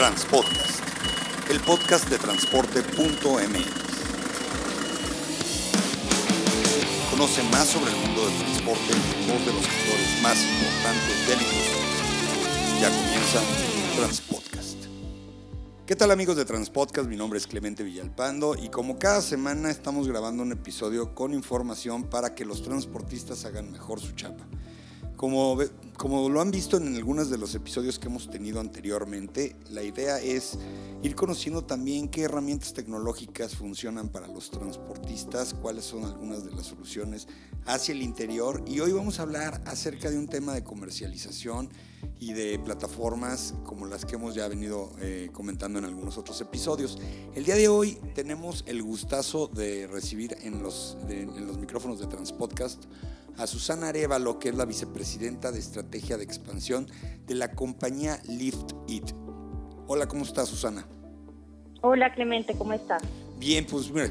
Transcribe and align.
Transpodcast, 0.00 0.80
el 1.50 1.60
podcast 1.60 2.08
de 2.08 2.16
transporte.mx. 2.16 2.86
Conoce 7.10 7.42
más 7.52 7.68
sobre 7.68 7.90
el 7.90 7.96
mundo 7.98 8.24
del 8.24 8.38
transporte 8.38 8.94
en 8.94 9.28
voz 9.28 9.44
de 9.44 9.52
los 9.52 9.62
actores 9.62 10.22
más 10.22 10.42
importantes 10.42 11.28
del 11.28 11.42
industria. 11.42 12.80
Ya 12.80 12.88
comienza 12.88 13.42
Transpodcast. 13.96 14.78
¿Qué 15.84 15.94
tal 15.94 16.10
amigos 16.12 16.38
de 16.38 16.46
Transpodcast? 16.46 17.06
Mi 17.06 17.16
nombre 17.16 17.38
es 17.38 17.46
Clemente 17.46 17.82
Villalpando 17.82 18.54
y 18.54 18.70
como 18.70 18.98
cada 18.98 19.20
semana 19.20 19.70
estamos 19.70 20.08
grabando 20.08 20.42
un 20.42 20.52
episodio 20.52 21.14
con 21.14 21.34
información 21.34 22.04
para 22.04 22.34
que 22.34 22.46
los 22.46 22.62
transportistas 22.62 23.44
hagan 23.44 23.70
mejor 23.70 24.00
su 24.00 24.12
chapa. 24.12 24.46
Como, 25.16 25.58
como 26.00 26.30
lo 26.30 26.40
han 26.40 26.50
visto 26.50 26.78
en 26.78 26.96
algunos 26.96 27.28
de 27.28 27.36
los 27.36 27.54
episodios 27.54 27.98
que 27.98 28.06
hemos 28.06 28.30
tenido 28.30 28.58
anteriormente, 28.58 29.54
la 29.68 29.82
idea 29.82 30.18
es 30.18 30.56
ir 31.02 31.14
conociendo 31.14 31.62
también 31.62 32.08
qué 32.08 32.22
herramientas 32.22 32.72
tecnológicas 32.72 33.54
funcionan 33.54 34.08
para 34.08 34.26
los 34.26 34.50
transportistas, 34.50 35.52
cuáles 35.52 35.84
son 35.84 36.06
algunas 36.06 36.42
de 36.42 36.52
las 36.52 36.68
soluciones 36.68 37.28
hacia 37.66 37.92
el 37.92 38.00
interior 38.00 38.64
y 38.66 38.80
hoy 38.80 38.92
vamos 38.92 39.18
a 39.18 39.24
hablar 39.24 39.60
acerca 39.66 40.10
de 40.10 40.16
un 40.16 40.26
tema 40.26 40.54
de 40.54 40.64
comercialización 40.64 41.68
y 42.18 42.32
de 42.32 42.58
plataformas 42.58 43.52
como 43.64 43.84
las 43.84 44.06
que 44.06 44.14
hemos 44.14 44.34
ya 44.34 44.48
venido 44.48 44.92
eh, 45.00 45.28
comentando 45.34 45.80
en 45.80 45.84
algunos 45.84 46.16
otros 46.16 46.40
episodios. 46.40 46.96
El 47.34 47.44
día 47.44 47.56
de 47.56 47.68
hoy 47.68 47.98
tenemos 48.14 48.64
el 48.66 48.82
gustazo 48.82 49.48
de 49.48 49.86
recibir 49.86 50.34
en 50.40 50.62
los, 50.62 50.96
en 51.10 51.46
los 51.46 51.58
micrófonos 51.58 52.00
de 52.00 52.06
Transpodcast 52.06 52.86
a 53.38 53.46
Susana 53.46 53.88
Arevalo, 53.88 54.38
que 54.38 54.50
es 54.50 54.54
la 54.54 54.64
vicepresidenta 54.64 55.52
de 55.52 55.58
Estrategia 55.58 56.16
de 56.16 56.24
Expansión 56.24 56.86
de 57.26 57.34
la 57.34 57.52
compañía 57.52 58.20
Lift 58.28 58.72
It. 58.88 59.10
Hola, 59.86 60.06
¿cómo 60.06 60.24
estás, 60.24 60.48
Susana? 60.48 60.86
Hola, 61.82 62.12
Clemente, 62.14 62.54
¿cómo 62.56 62.72
estás? 62.72 63.02
Bien, 63.40 63.64
pues 63.64 63.90
mira, 63.90 64.10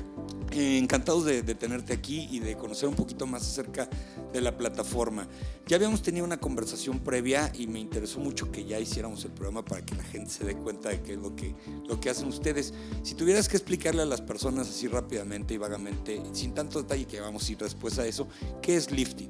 encantados 0.51 1.23
de, 1.23 1.43
tenerte 1.53 1.93
aquí 1.93 2.27
y 2.31 2.39
de 2.39 2.57
conocer 2.57 2.89
un 2.89 2.95
poquito 2.95 3.27
más 3.27 3.43
acerca 3.43 3.87
de 4.33 4.41
la 4.41 4.57
plataforma. 4.57 5.27
Ya 5.67 5.75
habíamos 5.75 6.01
tenido 6.01 6.25
una 6.25 6.37
conversación 6.37 6.97
previa 6.97 7.51
y 7.53 7.67
me 7.67 7.77
interesó 7.77 8.19
mucho 8.19 8.51
que 8.51 8.65
ya 8.65 8.79
hiciéramos 8.79 9.23
el 9.25 9.31
programa 9.31 9.63
para 9.63 9.85
que 9.85 9.93
la 9.93 10.03
gente 10.03 10.31
se 10.31 10.45
dé 10.45 10.55
cuenta 10.55 10.89
de 10.89 11.03
qué 11.03 11.13
es 11.13 11.19
lo 11.19 11.35
que, 11.35 11.53
lo 11.87 11.99
que 11.99 12.09
hacen 12.09 12.27
ustedes. 12.27 12.73
Si 13.03 13.13
tuvieras 13.13 13.47
que 13.47 13.57
explicarle 13.57 14.01
a 14.01 14.05
las 14.05 14.19
personas 14.19 14.67
así 14.67 14.87
rápidamente 14.87 15.53
y 15.53 15.57
vagamente, 15.57 16.23
sin 16.31 16.55
tanto 16.55 16.81
detalle 16.81 17.05
que 17.05 17.21
vamos 17.21 17.47
a 17.47 17.51
ir 17.51 17.59
después 17.59 17.99
a 17.99 18.07
eso, 18.07 18.27
¿qué 18.63 18.77
es 18.77 18.89
Lifted? 18.91 19.29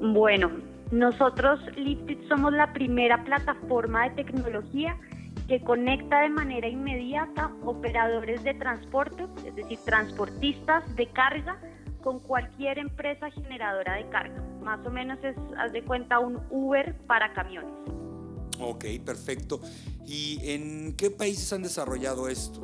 Bueno, 0.00 0.50
nosotros 0.90 1.60
Lifted 1.76 2.26
somos 2.28 2.52
la 2.52 2.72
primera 2.72 3.22
plataforma 3.22 4.08
de 4.08 4.24
tecnología 4.24 4.98
que 5.48 5.60
conecta 5.60 6.20
de 6.20 6.30
manera 6.30 6.68
inmediata 6.68 7.50
operadores 7.64 8.42
de 8.44 8.54
transporte, 8.54 9.26
es 9.46 9.54
decir, 9.54 9.78
transportistas 9.84 10.96
de 10.96 11.06
carga, 11.08 11.58
con 12.02 12.20
cualquier 12.20 12.78
empresa 12.78 13.30
generadora 13.30 13.94
de 13.94 14.08
carga. 14.10 14.42
Más 14.62 14.84
o 14.86 14.90
menos 14.90 15.18
es, 15.24 15.36
haz 15.58 15.72
de 15.72 15.82
cuenta, 15.82 16.18
un 16.18 16.38
Uber 16.50 16.94
para 17.06 17.32
camiones. 17.32 17.72
Ok, 18.60 18.84
perfecto. 19.04 19.60
¿Y 20.06 20.38
en 20.42 20.94
qué 20.96 21.10
países 21.10 21.52
han 21.52 21.62
desarrollado 21.62 22.28
esto? 22.28 22.60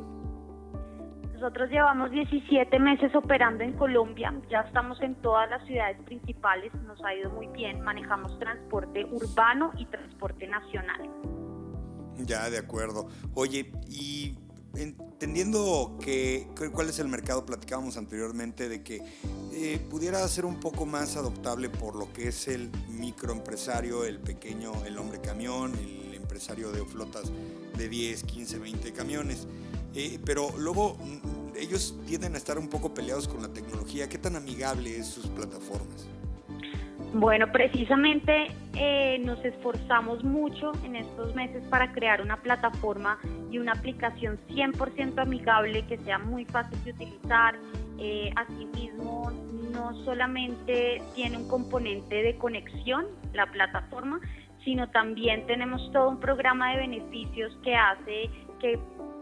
Nosotros 1.33 1.71
llevamos 1.71 2.11
17 2.11 2.77
meses 2.77 3.15
operando 3.15 3.63
en 3.63 3.73
Colombia, 3.73 4.31
ya 4.47 4.59
estamos 4.59 5.01
en 5.01 5.15
todas 5.15 5.49
las 5.49 5.65
ciudades 5.65 5.97
principales, 6.03 6.71
nos 6.85 7.03
ha 7.03 7.15
ido 7.15 7.31
muy 7.31 7.47
bien, 7.47 7.81
manejamos 7.81 8.37
transporte 8.37 9.05
urbano 9.05 9.71
y 9.75 9.87
transporte 9.87 10.47
nacional. 10.47 11.09
Ya, 12.17 12.49
de 12.49 12.57
acuerdo. 12.57 13.07
Oye, 13.33 13.71
y 13.89 14.37
entendiendo 14.75 15.97
que, 16.01 16.47
cuál 16.73 16.89
es 16.89 16.99
el 16.99 17.07
mercado, 17.07 17.45
platicábamos 17.45 17.97
anteriormente 17.97 18.69
de 18.69 18.83
que 18.83 19.03
eh, 19.53 19.85
pudiera 19.89 20.25
ser 20.27 20.45
un 20.45 20.59
poco 20.59 20.85
más 20.85 21.15
adoptable 21.17 21.69
por 21.69 21.95
lo 21.95 22.11
que 22.13 22.29
es 22.29 22.47
el 22.47 22.71
microempresario, 22.89 24.05
el 24.05 24.19
pequeño, 24.19 24.71
el 24.85 24.97
hombre 24.97 25.19
camión, 25.19 25.73
el 25.75 26.13
empresario 26.13 26.71
de 26.71 26.85
flotas 26.85 27.31
de 27.77 27.89
10, 27.89 28.23
15, 28.23 28.59
20 28.59 28.93
camiones. 28.93 29.47
Eh, 29.93 30.19
pero 30.23 30.53
luego 30.57 30.95
mm, 30.95 31.57
ellos 31.57 31.95
tienden 32.07 32.35
a 32.35 32.37
estar 32.37 32.57
un 32.57 32.69
poco 32.69 32.93
peleados 32.93 33.27
con 33.27 33.41
la 33.41 33.49
tecnología. 33.49 34.07
¿Qué 34.07 34.17
tan 34.17 34.35
amigable 34.35 34.97
es 34.97 35.07
sus 35.07 35.27
plataformas? 35.27 36.07
Bueno, 37.13 37.51
precisamente 37.51 38.47
eh, 38.73 39.19
nos 39.19 39.43
esforzamos 39.43 40.23
mucho 40.23 40.71
en 40.85 40.95
estos 40.95 41.35
meses 41.35 41.61
para 41.69 41.91
crear 41.91 42.21
una 42.21 42.37
plataforma 42.37 43.19
y 43.51 43.57
una 43.57 43.73
aplicación 43.73 44.39
100% 44.49 45.21
amigable 45.21 45.85
que 45.87 45.97
sea 45.99 46.19
muy 46.19 46.45
fácil 46.45 46.81
de 46.85 46.91
utilizar. 46.91 47.55
Eh, 47.99 48.31
asimismo, 48.37 49.29
no 49.73 49.93
solamente 50.05 51.01
tiene 51.13 51.37
un 51.37 51.49
componente 51.49 52.15
de 52.15 52.37
conexión, 52.37 53.05
la 53.33 53.45
plataforma, 53.47 54.21
sino 54.63 54.89
también 54.89 55.45
tenemos 55.47 55.91
todo 55.91 56.09
un 56.09 56.19
programa 56.19 56.71
de 56.71 56.77
beneficios 56.77 57.57
que 57.61 57.75
hace 57.75 58.29
que 58.61 58.79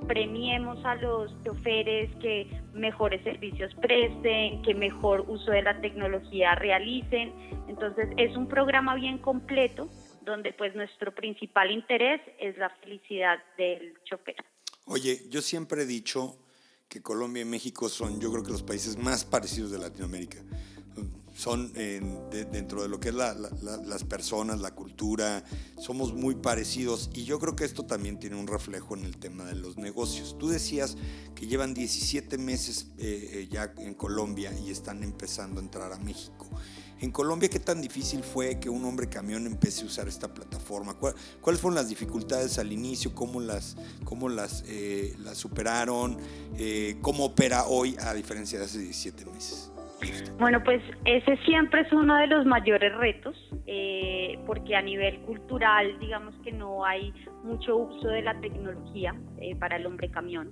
premiemos 0.07 0.83
a 0.85 0.95
los 0.95 1.31
choferes 1.43 2.09
que 2.21 2.47
mejores 2.73 3.23
servicios 3.23 3.73
presten, 3.81 4.61
que 4.61 4.73
mejor 4.73 5.25
uso 5.27 5.51
de 5.51 5.61
la 5.61 5.79
tecnología 5.81 6.55
realicen. 6.55 7.33
Entonces 7.67 8.09
es 8.17 8.35
un 8.35 8.47
programa 8.47 8.95
bien 8.95 9.17
completo 9.19 9.89
donde 10.25 10.53
pues 10.53 10.75
nuestro 10.75 11.13
principal 11.13 11.71
interés 11.71 12.21
es 12.39 12.57
la 12.57 12.69
felicidad 12.81 13.39
del 13.57 13.97
chofer. 14.03 14.35
Oye, 14.85 15.21
yo 15.29 15.41
siempre 15.41 15.83
he 15.83 15.85
dicho 15.85 16.37
que 16.87 17.01
Colombia 17.01 17.43
y 17.43 17.45
México 17.45 17.89
son 17.89 18.19
yo 18.19 18.31
creo 18.31 18.43
que 18.43 18.51
los 18.51 18.63
países 18.63 18.97
más 18.97 19.23
parecidos 19.23 19.71
de 19.71 19.77
Latinoamérica 19.77 20.39
son 21.39 21.71
dentro 21.71 22.81
de 22.81 22.89
lo 22.89 22.99
que 22.99 23.09
es 23.09 23.15
las 23.15 24.03
personas, 24.03 24.59
la 24.59 24.71
cultura, 24.71 25.41
somos 25.77 26.13
muy 26.13 26.35
parecidos 26.35 27.09
y 27.13 27.23
yo 27.23 27.39
creo 27.39 27.55
que 27.55 27.63
esto 27.63 27.85
también 27.85 28.19
tiene 28.19 28.35
un 28.35 28.45
reflejo 28.45 28.93
en 28.97 29.05
el 29.05 29.15
tema 29.15 29.45
de 29.45 29.55
los 29.55 29.77
negocios. 29.77 30.37
Tú 30.37 30.49
decías 30.49 30.97
que 31.35 31.47
llevan 31.47 31.73
17 31.73 32.37
meses 32.37 32.87
eh, 32.97 33.29
eh, 33.31 33.47
ya 33.49 33.73
en 33.77 33.93
Colombia 33.93 34.51
y 34.59 34.69
están 34.69 35.01
empezando 35.01 35.61
a 35.61 35.63
entrar 35.63 35.93
a 35.93 35.99
México. 35.99 36.49
En 36.99 37.11
Colombia, 37.11 37.47
¿qué 37.47 37.61
tan 37.61 37.81
difícil 37.81 38.21
fue 38.21 38.59
que 38.59 38.69
un 38.69 38.83
hombre 38.83 39.07
camión 39.07 39.45
empiece 39.45 39.83
a 39.83 39.85
usar 39.85 40.09
esta 40.09 40.33
plataforma? 40.33 40.95
¿Cuáles 40.95 41.61
fueron 41.61 41.75
las 41.75 41.87
dificultades 41.87 42.57
al 42.57 42.73
inicio? 42.73 43.15
¿Cómo 43.15 43.39
las, 43.39 43.77
cómo 44.03 44.27
las, 44.27 44.65
eh, 44.67 45.15
las 45.19 45.37
superaron? 45.37 46.17
¿Cómo 47.01 47.23
opera 47.23 47.67
hoy 47.67 47.95
a 48.01 48.13
diferencia 48.13 48.59
de 48.59 48.65
hace 48.65 48.79
17 48.79 49.25
meses? 49.27 49.69
Bueno, 50.39 50.63
pues 50.63 50.81
ese 51.03 51.35
siempre 51.43 51.81
es 51.81 51.91
uno 51.91 52.15
de 52.15 52.27
los 52.27 52.45
mayores 52.45 52.95
retos, 52.95 53.35
eh, 53.67 54.39
porque 54.45 54.75
a 54.75 54.81
nivel 54.81 55.19
cultural, 55.21 55.99
digamos 55.99 56.33
que 56.43 56.51
no 56.51 56.85
hay 56.85 57.13
mucho 57.43 57.75
uso 57.75 58.07
de 58.07 58.21
la 58.21 58.39
tecnología 58.39 59.13
eh, 59.39 59.55
para 59.57 59.75
el 59.75 59.85
hombre 59.85 60.09
camión, 60.09 60.49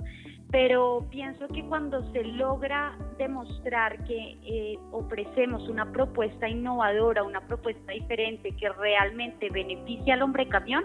pero 0.51 1.07
pienso 1.09 1.47
que 1.49 1.63
cuando 1.65 2.09
se 2.11 2.23
logra 2.23 2.97
demostrar 3.17 4.03
que 4.05 4.37
eh, 4.43 4.77
ofrecemos 4.91 5.67
una 5.69 5.89
propuesta 5.91 6.49
innovadora, 6.49 7.23
una 7.23 7.47
propuesta 7.47 7.93
diferente 7.93 8.55
que 8.57 8.69
realmente 8.69 9.49
beneficia 9.49 10.15
al 10.15 10.21
hombre 10.21 10.47
camión, 10.49 10.83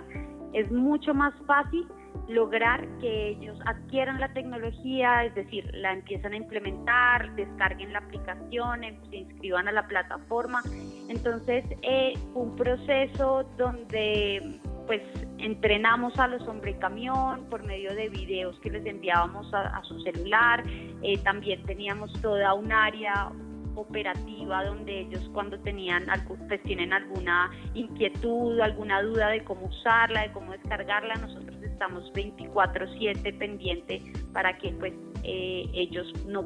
es 0.53 0.71
mucho 0.71 1.15
más 1.15 1.34
fácil 1.47 1.87
lograr 2.32 2.87
que 3.00 3.28
ellos 3.28 3.59
adquieran 3.66 4.20
la 4.20 4.32
tecnología, 4.32 5.25
es 5.25 5.34
decir, 5.34 5.70
la 5.75 5.93
empiezan 5.93 6.32
a 6.32 6.37
implementar, 6.37 7.34
descarguen 7.34 7.93
la 7.93 8.00
aplicación, 8.00 8.81
se 9.10 9.16
inscriban 9.16 9.69
a 9.69 9.72
la 9.72 9.87
plataforma. 9.87 10.62
Entonces, 11.09 11.65
eh, 11.82 12.15
un 12.34 12.56
proceso 12.56 13.44
donde 13.56 14.60
pues 14.87 15.03
entrenamos 15.38 16.19
a 16.19 16.26
los 16.26 16.43
hombres 16.49 16.76
camión 16.79 17.44
por 17.49 17.64
medio 17.64 17.94
de 17.94 18.08
videos 18.08 18.58
que 18.61 18.70
les 18.70 18.84
enviábamos 18.84 19.52
a, 19.55 19.81
su 19.84 20.00
celular, 20.00 20.64
eh, 21.02 21.19
también 21.19 21.62
teníamos 21.64 22.12
toda 22.20 22.52
un 22.55 22.73
área 22.73 23.31
operativa 23.75 24.64
donde 24.64 25.00
ellos 25.00 25.29
cuando 25.32 25.58
tenían 25.61 26.05
pues 26.49 26.62
tienen 26.64 26.93
alguna 26.93 27.50
inquietud, 27.75 28.61
alguna 28.61 29.02
duda 29.02 29.29
de 29.29 29.44
cómo 29.44 29.67
usarla, 29.67 30.23
de 30.23 30.32
cómo 30.32 30.52
descargarla, 30.52 31.14
nosotros 31.14 31.51
estamos 31.82 32.12
24/7 32.12 33.38
pendiente 33.38 34.00
para 34.32 34.56
que 34.56 34.70
pues 34.79 34.93
eh, 35.25 35.69
ellos 35.75 36.12
no 36.26 36.44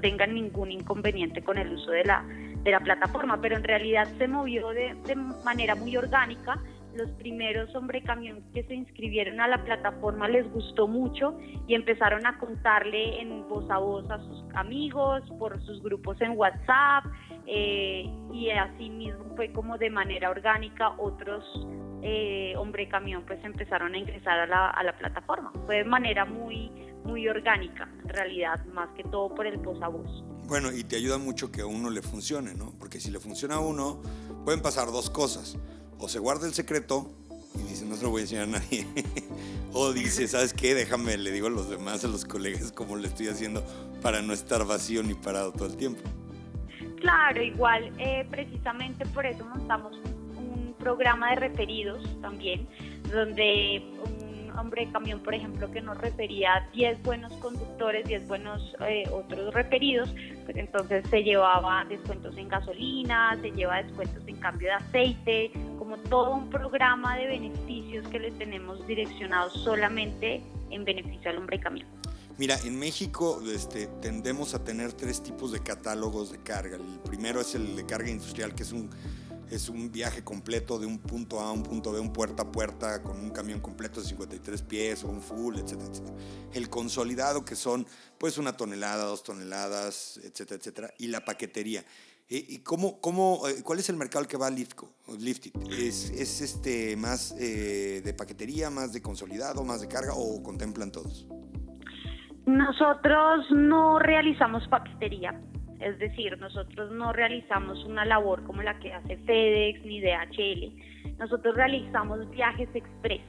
tengan 0.00 0.34
ningún 0.34 0.72
inconveniente 0.72 1.42
con 1.42 1.58
el 1.58 1.74
uso 1.74 1.90
de 1.90 2.04
la 2.04 2.80
plataforma, 2.80 3.38
pero 3.42 3.56
en 3.56 3.64
realidad 3.64 4.08
se 4.16 4.28
movió 4.28 4.70
de, 4.70 4.94
de 5.06 5.14
manera 5.14 5.74
muy 5.74 5.94
orgánica. 5.96 6.58
Los 6.94 7.10
primeros 7.12 7.74
hombre 7.74 8.02
camión 8.02 8.42
que 8.54 8.64
se 8.64 8.74
inscribieron 8.74 9.40
a 9.40 9.48
la 9.48 9.62
plataforma 9.62 10.28
les 10.28 10.50
gustó 10.52 10.88
mucho 10.88 11.38
y 11.66 11.74
empezaron 11.74 12.24
a 12.26 12.38
contarle 12.38 13.20
en 13.20 13.46
voz 13.48 13.70
a 13.70 13.78
voz 13.78 14.10
a 14.10 14.18
sus 14.18 14.42
amigos, 14.54 15.22
por 15.38 15.60
sus 15.64 15.82
grupos 15.82 16.18
en 16.22 16.32
WhatsApp 16.32 17.04
eh, 17.46 18.10
y 18.32 18.50
así 18.50 18.88
mismo 18.88 19.24
fue 19.36 19.52
como 19.52 19.76
de 19.76 19.90
manera 19.90 20.30
orgánica 20.30 20.94
otros 20.98 21.44
eh, 22.02 22.54
hombre 22.56 22.88
camión 22.88 23.24
pues 23.26 23.42
empezaron 23.44 23.94
a 23.94 23.98
ingresar 23.98 24.38
a 24.38 24.46
la, 24.46 24.70
a 24.70 24.82
la 24.82 24.96
plataforma. 24.98 25.52
Fue 25.66 25.76
de 25.76 25.84
manera 25.84 26.24
muy, 26.24 26.70
muy 27.04 27.28
orgánica, 27.28 27.88
en 28.02 28.08
realidad, 28.08 28.64
más 28.66 28.88
que 28.96 29.04
todo 29.04 29.34
por 29.34 29.46
el 29.46 29.58
voz 29.58 29.80
a 29.82 29.88
voz. 29.88 30.24
Bueno, 30.46 30.72
y 30.72 30.84
te 30.84 30.96
ayuda 30.96 31.18
mucho 31.18 31.50
que 31.50 31.62
a 31.62 31.66
uno 31.66 31.90
le 31.90 32.02
funcione, 32.02 32.54
¿no? 32.54 32.72
Porque 32.78 33.00
si 33.00 33.10
le 33.10 33.20
funciona 33.20 33.56
a 33.56 33.60
uno, 33.60 34.02
pueden 34.44 34.60
pasar 34.60 34.86
dos 34.88 35.10
cosas. 35.10 35.56
O 35.98 36.08
se 36.08 36.18
guarda 36.18 36.46
el 36.46 36.52
secreto 36.52 37.10
y 37.54 37.68
dice, 37.68 37.84
no 37.86 37.96
se 37.96 38.02
lo 38.02 38.10
voy 38.10 38.20
a 38.20 38.22
enseñar 38.22 38.44
a 38.44 38.46
nadie. 38.58 38.86
o 39.72 39.92
dice, 39.92 40.26
¿sabes 40.26 40.52
qué? 40.52 40.74
Déjame, 40.74 41.16
le 41.16 41.30
digo 41.30 41.46
a 41.46 41.50
los 41.50 41.70
demás, 41.70 42.04
a 42.04 42.08
los 42.08 42.24
colegas, 42.24 42.72
cómo 42.72 42.96
le 42.96 43.08
estoy 43.08 43.28
haciendo 43.28 43.62
para 44.02 44.22
no 44.22 44.32
estar 44.32 44.66
vacío 44.66 45.02
ni 45.02 45.14
parado 45.14 45.52
todo 45.52 45.66
el 45.66 45.76
tiempo. 45.76 46.00
Claro, 47.00 47.42
igual, 47.42 47.92
eh, 47.98 48.26
precisamente 48.30 49.04
por 49.06 49.26
eso 49.26 49.44
montamos 49.44 49.96
programa 50.82 51.30
de 51.30 51.36
referidos 51.36 52.02
también, 52.20 52.66
donde 53.12 53.82
un 54.04 54.58
hombre 54.58 54.86
de 54.86 54.92
camión, 54.92 55.20
por 55.20 55.34
ejemplo, 55.34 55.70
que 55.70 55.80
nos 55.80 55.96
refería 55.98 56.68
10 56.74 57.02
buenos 57.02 57.32
conductores, 57.34 58.06
10 58.06 58.26
buenos 58.26 58.74
eh, 58.86 59.04
otros 59.12 59.54
referidos, 59.54 60.12
pues 60.44 60.56
entonces 60.56 61.04
se 61.08 61.22
llevaba 61.22 61.84
descuentos 61.88 62.36
en 62.36 62.48
gasolina, 62.48 63.38
se 63.40 63.50
lleva 63.52 63.82
descuentos 63.82 64.22
en 64.26 64.36
cambio 64.36 64.68
de 64.68 64.74
aceite, 64.74 65.52
como 65.78 65.96
todo 65.98 66.34
un 66.34 66.50
programa 66.50 67.16
de 67.16 67.26
beneficios 67.26 68.06
que 68.08 68.18
le 68.18 68.32
tenemos 68.32 68.86
direccionados 68.86 69.52
solamente 69.52 70.42
en 70.70 70.84
beneficio 70.84 71.30
al 71.30 71.38
hombre 71.38 71.58
de 71.58 71.62
camión. 71.62 71.86
Mira, 72.38 72.56
en 72.64 72.78
México 72.78 73.40
este, 73.54 73.86
tendemos 74.00 74.54
a 74.54 74.64
tener 74.64 74.92
tres 74.94 75.22
tipos 75.22 75.52
de 75.52 75.60
catálogos 75.60 76.32
de 76.32 76.38
carga. 76.38 76.76
El 76.76 77.00
primero 77.04 77.40
es 77.40 77.54
el 77.54 77.76
de 77.76 77.84
carga 77.84 78.10
industrial, 78.10 78.54
que 78.54 78.62
es 78.62 78.72
un 78.72 78.90
es 79.52 79.68
un 79.68 79.92
viaje 79.92 80.24
completo 80.24 80.78
de 80.78 80.86
un 80.86 80.98
punto 80.98 81.40
A 81.40 81.48
a 81.48 81.52
un 81.52 81.62
punto 81.62 81.92
B, 81.92 82.00
un 82.00 82.12
puerta 82.12 82.44
a 82.44 82.50
puerta, 82.50 83.02
con 83.02 83.20
un 83.20 83.30
camión 83.30 83.60
completo 83.60 84.00
de 84.00 84.06
53 84.06 84.62
pies 84.62 85.04
o 85.04 85.08
un 85.08 85.20
full, 85.20 85.56
etcétera, 85.56 85.90
etcétera. 85.90 86.16
El 86.54 86.70
consolidado, 86.70 87.44
que 87.44 87.54
son 87.54 87.86
pues 88.18 88.38
una 88.38 88.56
tonelada, 88.56 89.04
dos 89.04 89.22
toneladas, 89.22 90.18
etcétera, 90.24 90.58
etcétera. 90.58 90.94
Y 90.98 91.08
la 91.08 91.24
paquetería. 91.24 91.84
¿Y 92.34 92.60
cómo, 92.60 92.98
cómo, 93.02 93.46
eh, 93.46 93.62
cuál 93.62 93.78
es 93.78 93.90
el 93.90 93.96
mercado 93.96 94.20
al 94.20 94.26
que 94.26 94.38
va 94.38 94.48
Liftco, 94.48 94.90
Liftit? 95.18 95.54
¿Es, 95.70 96.08
¿Es, 96.08 96.40
este 96.40 96.96
más 96.96 97.34
eh, 97.38 98.00
de 98.02 98.14
paquetería, 98.14 98.70
más 98.70 98.94
de 98.94 99.02
consolidado, 99.02 99.62
más 99.64 99.82
de 99.82 99.88
carga 99.88 100.14
o 100.14 100.42
contemplan 100.42 100.90
todos? 100.90 101.26
Nosotros 102.46 103.44
no 103.50 103.98
realizamos 103.98 104.66
paquetería. 104.68 105.38
Es 105.82 105.98
decir, 105.98 106.38
nosotros 106.38 106.90
no 106.92 107.12
realizamos 107.12 107.84
una 107.84 108.04
labor 108.04 108.44
como 108.44 108.62
la 108.62 108.78
que 108.78 108.92
hace 108.92 109.16
FedEx 109.18 109.84
ni 109.84 110.00
DHL. 110.00 111.18
Nosotros 111.18 111.54
realizamos 111.56 112.30
viajes 112.30 112.68
express, 112.74 113.20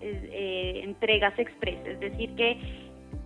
eh, 0.00 0.80
entregas 0.84 1.38
express. 1.38 1.84
Es 1.86 2.00
decir, 2.00 2.34
que 2.36 2.58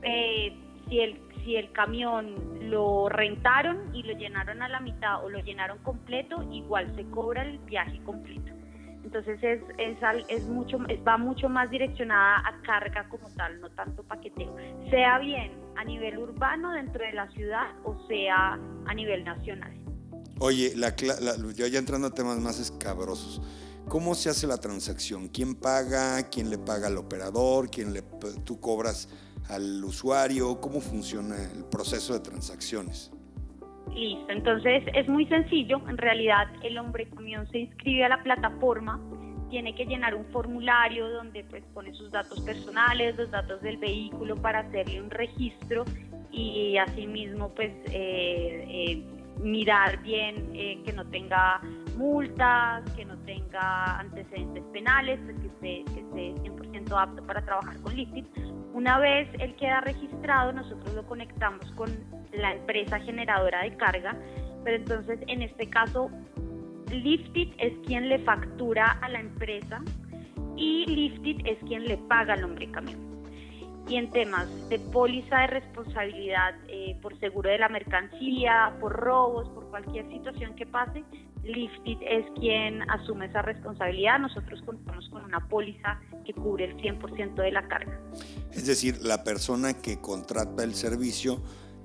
eh, 0.03 0.57
si, 0.89 1.01
el, 1.01 1.21
si 1.45 1.57
el 1.57 1.71
camión 1.73 2.71
lo 2.71 3.09
rentaron 3.09 3.95
y 3.95 4.03
lo 4.03 4.17
llenaron 4.17 4.63
a 4.63 4.69
la 4.69 4.81
mitad 4.81 5.25
o 5.25 5.29
lo 5.29 5.41
llenaron 5.41 5.79
completo, 5.79 6.43
igual 6.51 6.95
se 6.97 7.05
cobra 7.11 7.43
el 7.43 7.59
viaje 7.59 8.01
completo. 8.05 8.64
Entonces 9.05 9.39
es, 9.43 9.61
es, 9.79 9.99
es 10.29 10.45
mucho, 10.45 10.79
va 11.07 11.19
mucho 11.19 11.49
más 11.49 11.71
direccionada 11.71 12.39
a 12.39 12.61
carga 12.63 13.07
como 13.11 13.29
tal, 13.37 13.61
no 13.61 13.71
tanto 13.71 14.03
paqueteo. 14.03 14.57
Sea 14.91 15.19
bien 15.19 15.53
a 15.77 15.85
nivel 15.85 16.19
urbano 16.19 16.73
dentro 16.73 17.05
de 17.05 17.13
la 17.13 17.31
ciudad 17.33 17.67
o 17.85 17.97
sea 18.09 18.59
a 18.87 18.95
nivel 18.95 19.25
nacional. 19.25 19.73
Oye, 20.41 20.73
la, 20.75 20.97
yo 21.55 21.67
ya 21.67 21.79
entrando 21.79 22.09
a 22.09 22.11
temas 22.11 22.39
más 22.41 22.59
escabrosos. 22.59 23.41
¿Cómo 23.89 24.15
se 24.15 24.31
hace 24.31 24.47
la 24.47 24.57
transacción? 24.57 25.29
¿Quién 25.29 25.55
paga? 25.55 26.23
¿Quién 26.31 26.49
le 26.49 26.57
paga 26.57 26.87
al 26.87 26.97
operador? 26.97 27.71
¿Quién 27.71 27.93
le, 27.93 28.03
tú 28.45 28.59
cobras 28.59 29.09
al 29.49 29.85
usuario? 29.85 30.61
¿Cómo 30.61 30.81
funciona 30.81 31.37
el 31.53 31.65
proceso 31.67 32.15
de 32.15 32.21
transacciones? 32.21 33.11
Listo, 33.93 34.33
entonces 34.33 34.85
es 34.95 35.09
muy 35.09 35.27
sencillo. 35.27 35.81
En 35.89 35.99
realidad 35.99 36.49
el 36.63 36.79
hombre 36.79 37.09
camión 37.09 37.49
se 37.51 37.59
inscribe 37.59 38.05
a 38.05 38.09
la 38.09 38.23
plataforma, 38.23 39.01
tiene 39.51 39.75
que 39.75 39.85
llenar 39.85 40.15
un 40.15 40.25
formulario 40.27 41.09
donde 41.11 41.45
pues 41.45 41.63
pone 41.73 41.95
sus 41.95 42.11
datos 42.11 42.41
personales, 42.41 43.17
los 43.17 43.31
datos 43.31 43.61
del 43.63 43.77
vehículo 43.77 44.37
para 44.37 44.61
hacerle 44.61 45.01
un 45.01 45.11
registro 45.11 45.85
y 46.33 46.77
asimismo 46.77 47.51
pues 47.55 47.71
eh, 47.93 48.65
eh, 48.69 49.05
mirar 49.41 50.03
bien 50.03 50.51
eh, 50.55 50.81
que 50.85 50.93
no 50.93 51.05
tenga 51.07 51.61
multas, 51.97 52.83
que 52.97 53.05
no 53.05 53.17
tenga 53.19 53.99
antecedentes 54.01 54.65
penales, 54.73 55.21
pues 55.25 55.37
que 55.39 55.47
esté, 55.47 55.93
que 55.93 56.01
esté 56.01 56.51
100% 56.51 57.01
apto 57.01 57.25
para 57.25 57.45
trabajar 57.45 57.81
con 57.81 57.95
Liftit. 57.95 58.27
Una 58.75 58.99
vez 58.99 59.29
él 59.39 59.55
queda 59.55 59.83
registrado, 59.83 60.53
nosotros 60.53 60.93
lo 60.95 61.07
conectamos 61.07 61.65
con 61.77 61.89
la 62.33 62.55
empresa 62.55 62.99
generadora 62.99 63.63
de 63.63 63.77
carga, 63.77 64.17
pero 64.65 64.79
entonces 64.79 65.21
en 65.29 65.43
este 65.43 65.71
caso 65.71 66.11
Liftit 66.91 67.55
es 67.59 67.73
quien 67.87 68.09
le 68.09 68.19
factura 68.19 68.99
a 69.01 69.09
la 69.09 69.21
empresa 69.21 69.81
y 70.57 70.87
Liftit 70.87 71.47
es 71.47 71.57
quien 71.69 71.85
le 71.85 71.99
paga 71.99 72.35
al 72.35 72.43
hombre 72.43 72.69
camión. 72.73 73.04
Y 73.89 73.97
en 73.97 74.11
temas 74.11 74.49
de 74.71 74.79
póliza 74.79 75.41
de 75.41 75.47
responsabilidad 75.49 76.55
eh, 76.69 76.97
por 77.03 77.19
seguro 77.21 77.51
de 77.51 77.59
la 77.59 77.69
mercancía, 77.69 78.75
por 78.81 78.93
robos, 78.93 79.49
por 79.51 79.69
cualquier 79.69 80.09
situación 80.11 80.55
que 80.57 80.65
pase, 80.65 81.05
Liftit 81.45 81.99
es 82.03 82.25
quien 82.39 82.83
asume 82.91 83.27
esa 83.27 83.43
responsabilidad. 83.43 84.19
Nosotros 84.19 84.63
contamos 84.65 85.09
con 85.11 85.25
una 85.25 85.41
póliza 85.49 86.01
que 86.25 86.33
cubre 86.33 86.65
el 86.65 86.77
100% 86.79 87.35
de 87.35 87.53
la 87.53 87.69
carga. 87.69 88.01
Es 88.53 88.67
decir, 88.67 88.97
la 89.03 89.23
persona 89.23 89.75
que 89.75 90.01
contrata 90.01 90.65
el 90.65 90.75
servicio 90.75 91.43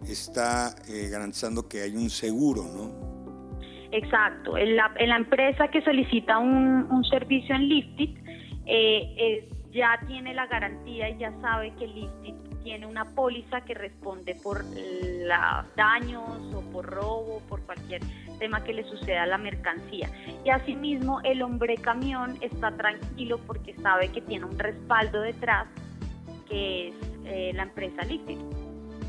está 0.07 0.73
eh, 0.87 1.09
garantizando 1.09 1.67
que 1.67 1.81
hay 1.81 1.95
un 1.95 2.09
seguro, 2.09 2.63
¿no? 2.63 3.59
Exacto. 3.91 4.57
En 4.57 4.75
la, 4.75 4.93
en 4.97 5.09
la 5.09 5.17
empresa 5.17 5.67
que 5.67 5.81
solicita 5.81 6.37
un, 6.37 6.87
un 6.89 7.03
servicio 7.05 7.55
en 7.55 7.67
Liftit, 7.67 8.17
eh, 8.65 9.49
ya 9.71 9.99
tiene 10.07 10.33
la 10.33 10.47
garantía 10.47 11.09
y 11.09 11.17
ya 11.17 11.31
sabe 11.41 11.73
que 11.75 11.87
Liftit 11.87 12.35
tiene 12.63 12.85
una 12.85 13.05
póliza 13.05 13.61
que 13.61 13.73
responde 13.73 14.35
por 14.35 14.63
los 14.63 15.75
daños 15.75 16.53
o 16.53 16.61
por 16.71 16.85
robo, 16.85 17.41
por 17.47 17.61
cualquier 17.61 18.01
tema 18.37 18.63
que 18.63 18.73
le 18.73 18.83
suceda 18.83 19.23
a 19.23 19.27
la 19.27 19.37
mercancía. 19.37 20.09
Y 20.43 20.49
asimismo 20.49 21.21
el 21.23 21.41
hombre 21.41 21.75
camión 21.77 22.37
está 22.41 22.71
tranquilo 22.71 23.39
porque 23.45 23.75
sabe 23.75 24.11
que 24.11 24.21
tiene 24.21 24.45
un 24.45 24.57
respaldo 24.57 25.21
detrás 25.21 25.67
que 26.47 26.89
es 26.89 26.95
eh, 27.25 27.51
la 27.53 27.63
empresa 27.63 28.03
Liftit. 28.03 28.39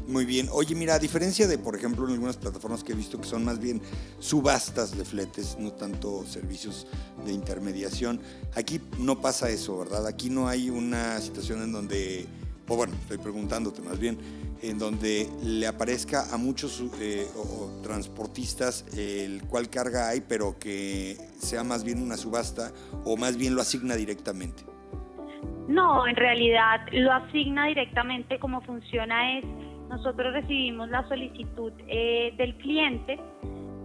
Muy 0.06 0.24
bien. 0.24 0.48
Oye, 0.52 0.74
mira, 0.74 0.94
a 0.94 0.98
diferencia 0.98 1.46
de, 1.46 1.58
por 1.58 1.76
ejemplo, 1.76 2.06
en 2.06 2.12
algunas 2.12 2.36
plataformas 2.36 2.82
que 2.82 2.92
he 2.92 2.96
visto 2.96 3.20
que 3.20 3.26
son 3.26 3.44
más 3.44 3.60
bien 3.60 3.80
subastas 4.18 4.96
de 4.96 5.04
fletes, 5.04 5.56
no 5.58 5.72
tanto 5.72 6.24
servicios 6.26 6.86
de 7.24 7.32
intermediación, 7.32 8.20
aquí 8.54 8.80
no 8.98 9.20
pasa 9.20 9.50
eso, 9.50 9.78
¿verdad? 9.78 10.06
Aquí 10.06 10.30
no 10.30 10.48
hay 10.48 10.70
una 10.70 11.20
situación 11.20 11.62
en 11.62 11.72
donde, 11.72 12.26
o 12.68 12.76
bueno, 12.76 12.94
estoy 13.02 13.18
preguntándote 13.18 13.82
más 13.82 13.98
bien, 13.98 14.18
en 14.62 14.78
donde 14.78 15.28
le 15.42 15.66
aparezca 15.66 16.26
a 16.32 16.36
muchos 16.36 16.82
eh, 17.00 17.26
transportistas 17.82 18.84
el 18.96 19.42
cual 19.44 19.70
carga 19.70 20.08
hay, 20.08 20.20
pero 20.20 20.58
que 20.58 21.16
sea 21.38 21.64
más 21.64 21.84
bien 21.84 22.02
una 22.02 22.16
subasta 22.16 22.72
o 23.04 23.16
más 23.16 23.36
bien 23.36 23.54
lo 23.54 23.62
asigna 23.62 23.94
directamente. 23.94 24.64
No, 25.68 26.06
en 26.06 26.16
realidad 26.16 26.80
lo 26.90 27.12
asigna 27.12 27.66
directamente. 27.66 28.38
Como 28.38 28.60
funciona 28.62 29.38
es 29.38 29.44
nosotros 29.90 30.32
recibimos 30.32 30.88
la 30.88 31.06
solicitud 31.08 31.72
eh, 31.88 32.32
del 32.36 32.56
cliente, 32.58 33.18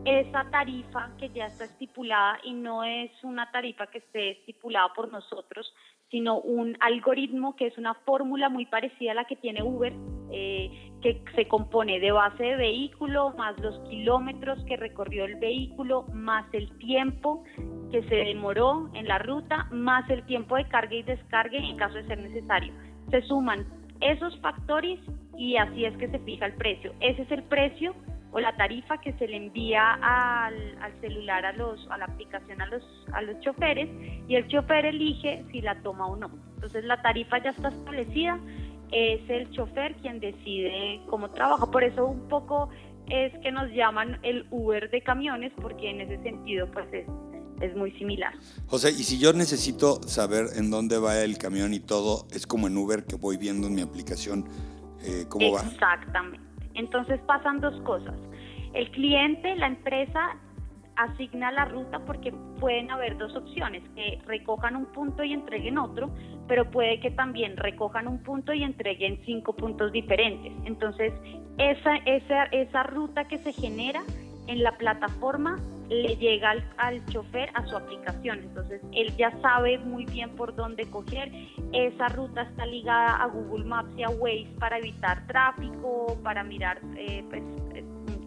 esa 0.05 0.47
tarifa 0.51 1.09
que 1.17 1.29
ya 1.29 1.47
está 1.47 1.65
estipulada 1.65 2.37
y 2.43 2.53
no 2.53 2.83
es 2.83 3.11
una 3.23 3.49
tarifa 3.51 3.87
que 3.87 3.97
esté 3.97 4.31
estipulada 4.31 4.93
por 4.93 5.11
nosotros, 5.11 5.73
sino 6.11 6.39
un 6.39 6.77
algoritmo 6.79 7.55
que 7.55 7.65
es 7.67 7.77
una 7.79 7.95
fórmula 7.95 8.49
muy 8.49 8.67
parecida 8.67 9.13
a 9.13 9.15
la 9.15 9.25
que 9.25 9.35
tiene 9.35 9.63
Uber, 9.63 9.93
eh, 10.31 10.91
que 11.01 11.23
se 11.35 11.47
compone 11.47 11.99
de 11.99 12.11
base 12.11 12.43
de 12.43 12.55
vehículo, 12.55 13.33
más 13.35 13.59
los 13.59 13.79
kilómetros 13.89 14.63
que 14.65 14.77
recorrió 14.77 15.25
el 15.25 15.37
vehículo, 15.37 16.05
más 16.13 16.45
el 16.53 16.69
tiempo 16.77 17.43
que 17.91 18.03
se 18.03 18.15
demoró 18.15 18.91
en 18.93 19.07
la 19.07 19.17
ruta, 19.17 19.67
más 19.71 20.07
el 20.11 20.23
tiempo 20.27 20.55
de 20.55 20.67
carga 20.67 20.93
y 20.93 21.01
descarga 21.01 21.57
en 21.57 21.77
caso 21.77 21.95
de 21.95 22.05
ser 22.05 22.19
necesario. 22.19 22.73
Se 23.09 23.23
suman 23.23 23.65
esos 24.01 24.37
factores 24.39 24.99
y 25.37 25.57
así 25.57 25.85
es 25.85 25.95
que 25.97 26.09
se 26.09 26.19
fija 26.19 26.45
el 26.45 26.53
precio. 26.53 26.93
Ese 26.99 27.23
es 27.23 27.31
el 27.31 27.43
precio 27.43 27.95
o 28.31 28.39
la 28.39 28.55
tarifa 28.57 28.99
que 28.99 29.13
se 29.13 29.27
le 29.27 29.37
envía 29.37 29.93
al, 30.01 30.77
celular 30.99 31.45
a 31.45 31.53
los 31.53 31.79
a 31.89 31.97
la 31.97 32.05
aplicación 32.05 32.61
a 32.61 32.65
los 32.67 32.83
a 33.13 33.21
los 33.21 33.39
choferes 33.39 33.89
y 34.27 34.35
el 34.35 34.47
chofer 34.49 34.85
elige 34.85 35.45
si 35.51 35.61
la 35.61 35.81
toma 35.81 36.07
o 36.07 36.17
no. 36.17 36.29
Entonces 36.55 36.83
la 36.83 37.01
tarifa 37.01 37.41
ya 37.41 37.51
está 37.51 37.69
establecida, 37.69 38.37
es 38.91 39.21
el 39.29 39.49
chofer 39.51 39.95
quien 39.95 40.19
decide 40.19 40.99
cómo 41.09 41.29
trabaja. 41.31 41.65
Por 41.67 41.83
eso 41.83 42.05
un 42.05 42.27
poco 42.27 42.69
es 43.07 43.31
que 43.39 43.51
nos 43.51 43.71
llaman 43.71 44.19
el 44.23 44.47
Uber 44.51 44.89
de 44.89 45.01
camiones 45.01 45.53
porque 45.61 45.89
en 45.89 46.01
ese 46.01 46.21
sentido 46.21 46.69
pues 46.71 46.91
es 46.91 47.07
es 47.61 47.73
muy 47.73 47.91
similar. 47.93 48.33
Sea, 48.77 48.89
y 48.89 49.03
si 49.03 49.17
yo 49.17 49.31
necesito 49.31 50.01
saber 50.07 50.47
en 50.57 50.69
dónde 50.69 50.97
va 50.97 51.21
el 51.21 51.37
camión 51.37 51.73
y 51.73 51.79
todo, 51.79 52.27
es 52.31 52.45
como 52.45 52.67
en 52.67 52.75
Uber 52.75 53.05
que 53.05 53.15
voy 53.15 53.37
viendo 53.37 53.67
en 53.67 53.75
mi 53.75 53.81
aplicación 53.81 54.45
eh, 55.03 55.25
cómo 55.29 55.53
va. 55.53 55.61
Exactamente. 55.61 56.45
Entonces 56.73 57.19
pasan 57.21 57.61
dos 57.61 57.79
cosas. 57.81 58.15
El 58.73 58.91
cliente, 58.91 59.55
la 59.55 59.67
empresa 59.67 60.37
asigna 60.95 61.51
la 61.51 61.65
ruta 61.65 61.99
porque 61.99 62.33
pueden 62.59 62.91
haber 62.91 63.17
dos 63.17 63.35
opciones, 63.35 63.83
que 63.95 64.21
recojan 64.25 64.75
un 64.75 64.85
punto 64.85 65.23
y 65.23 65.33
entreguen 65.33 65.77
otro, 65.77 66.09
pero 66.47 66.69
puede 66.71 66.99
que 66.99 67.11
también 67.11 67.57
recojan 67.57 68.07
un 68.07 68.19
punto 68.23 68.53
y 68.53 68.63
entreguen 68.63 69.21
cinco 69.25 69.53
puntos 69.53 69.91
diferentes. 69.91 70.53
Entonces, 70.65 71.13
esa, 71.57 71.97
esa, 72.05 72.43
esa 72.45 72.83
ruta 72.83 73.27
que 73.27 73.37
se 73.39 73.53
genera 73.53 74.03
en 74.47 74.63
la 74.63 74.77
plataforma 74.77 75.59
le 75.89 76.15
llega 76.17 76.51
al, 76.51 76.63
al, 76.77 77.05
chofer 77.07 77.49
a 77.53 77.65
su 77.67 77.77
aplicación. 77.77 78.39
Entonces, 78.39 78.81
él 78.93 79.15
ya 79.17 79.31
sabe 79.41 79.77
muy 79.79 80.05
bien 80.05 80.31
por 80.35 80.55
dónde 80.55 80.89
coger. 80.89 81.31
Esa 81.73 82.07
ruta 82.09 82.43
está 82.43 82.65
ligada 82.65 83.17
a 83.17 83.27
Google 83.27 83.65
Maps 83.65 83.91
y 83.97 84.03
a 84.03 84.09
Waze 84.09 84.49
para 84.59 84.77
evitar 84.77 85.25
tráfico, 85.27 86.17
para 86.23 86.43
mirar 86.43 86.79
eh, 86.97 87.23
pues, 87.29 87.43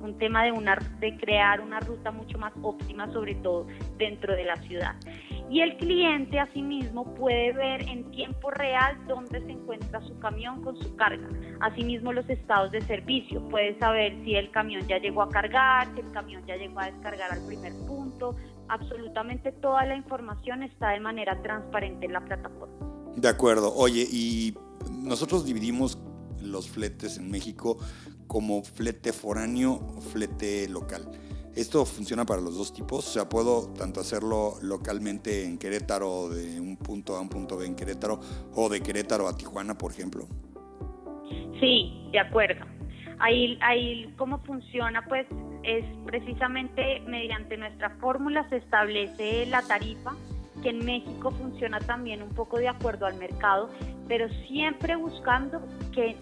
un 0.03 0.17
tema 0.19 0.45
de, 0.45 0.53
una, 0.53 0.77
de 1.01 1.17
crear 1.17 1.61
una 1.61 1.81
ruta 1.81 2.11
mucho 2.11 2.39
más 2.39 2.53
óptima, 2.63 3.11
sobre 3.13 3.35
todo 3.37 3.67
dentro 3.97 4.35
de 4.35 4.45
la 4.45 4.57
ciudad. 4.57 4.95
Y 5.51 5.61
el 5.61 5.77
cliente 5.79 6.39
asimismo 6.39 7.15
puede 7.15 7.53
ver 7.53 7.89
en 7.89 8.11
tiempo 8.11 8.51
real 8.51 8.99
dónde 9.07 9.41
se 9.41 9.53
encuentra 9.53 10.01
su 10.07 10.19
camión 10.19 10.63
con 10.63 10.77
su 10.77 10.95
carga. 10.97 11.27
Asimismo 11.61 12.13
los 12.13 12.29
estados 12.29 12.71
de 12.71 12.83
servicio. 12.83 13.47
Puede 13.49 13.79
saber 13.79 14.13
si 14.25 14.35
el 14.35 14.51
camión 14.51 14.87
ya 14.87 14.99
llegó 14.99 15.23
a 15.23 15.31
cargar, 15.31 15.89
si 15.95 16.01
el 16.01 16.11
camión 16.13 16.45
ya 16.47 16.57
llegó 16.57 16.81
a 16.81 16.87
descargar 16.91 17.33
al 17.33 17.47
primer 17.47 17.73
punto. 17.87 18.37
Absolutamente 18.69 19.53
toda 19.53 19.87
la 19.87 19.97
información 19.97 20.63
está 20.63 20.91
de 20.91 21.01
manera 21.01 21.41
transparente 21.43 22.05
en 22.05 22.13
la 22.13 22.21
plataforma. 22.21 22.75
De 23.17 23.29
acuerdo. 23.29 23.75
Oye, 23.75 24.07
y 24.11 24.55
nosotros 24.91 25.47
dividimos 25.47 25.99
los 26.43 26.69
fletes 26.69 27.17
en 27.17 27.31
México 27.31 27.79
como 28.27 28.63
flete 28.63 29.13
foráneo 29.13 29.81
flete 30.13 30.69
local. 30.69 31.11
¿Esto 31.55 31.85
funciona 31.85 32.25
para 32.25 32.41
los 32.41 32.57
dos 32.57 32.73
tipos? 32.73 33.07
O 33.07 33.11
sea, 33.11 33.29
puedo 33.29 33.73
tanto 33.75 34.01
hacerlo 34.01 34.55
localmente 34.63 35.45
en 35.45 35.59
Querétaro, 35.59 36.29
de 36.29 36.61
un 36.61 36.77
punto 36.77 37.17
A 37.17 37.19
a 37.19 37.21
un 37.21 37.29
punto 37.29 37.57
B 37.57 37.67
en 37.67 37.75
Querétaro, 37.75 38.21
o 38.55 38.69
de 38.69 38.81
Querétaro 38.81 39.27
a 39.27 39.37
Tijuana, 39.37 39.77
por 39.77 39.91
ejemplo. 39.91 40.27
Sí, 41.61 42.09
de 42.13 42.21
acuerdo. 42.21 42.65
Ahí, 43.19 43.59
ahí 43.63 44.15
cómo 44.17 44.39
funciona, 44.45 45.05
pues 45.09 45.27
es 45.65 45.85
precisamente 46.07 47.01
mediante 47.07 47.57
nuestra 47.57 47.91
fórmula 47.99 48.49
se 48.49 48.57
establece 48.57 49.47
la 49.47 49.63
tarifa, 49.63 50.13
que 50.63 50.71
en 50.71 50.85
México 50.85 51.31
funciona 51.33 51.81
también 51.81 52.23
un 52.23 52.31
poco 52.31 52.59
de 52.59 52.69
acuerdo 52.69 53.07
al 53.07 53.17
mercado, 53.17 53.69
pero 54.07 54.29
siempre 54.47 54.97
buscando 54.97 55.61
que 55.93 56.17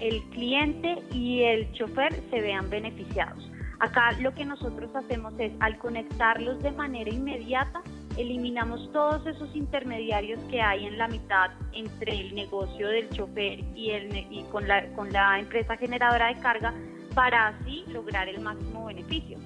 el 0.00 0.22
cliente 0.30 1.02
y 1.12 1.42
el 1.42 1.70
chofer 1.72 2.22
se 2.30 2.40
vean 2.40 2.70
beneficiados. 2.70 3.50
Acá 3.80 4.12
lo 4.20 4.34
que 4.34 4.44
nosotros 4.44 4.90
hacemos 4.94 5.34
es, 5.38 5.52
al 5.60 5.78
conectarlos 5.78 6.60
de 6.62 6.72
manera 6.72 7.10
inmediata, 7.10 7.80
eliminamos 8.16 8.90
todos 8.92 9.24
esos 9.26 9.54
intermediarios 9.54 10.40
que 10.50 10.60
hay 10.60 10.86
en 10.86 10.98
la 10.98 11.06
mitad 11.06 11.50
entre 11.72 12.20
el 12.20 12.34
negocio 12.34 12.88
del 12.88 13.08
chofer 13.10 13.60
y, 13.76 13.90
el, 13.90 14.16
y 14.16 14.44
con, 14.50 14.66
la, 14.66 14.88
con 14.94 15.12
la 15.12 15.38
empresa 15.38 15.76
generadora 15.76 16.34
de 16.34 16.40
carga 16.40 16.74
para 17.14 17.48
así 17.48 17.84
lograr 17.88 18.28
el 18.28 18.40
máximo 18.40 18.86
beneficio. 18.86 19.38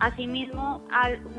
Asimismo, 0.00 0.82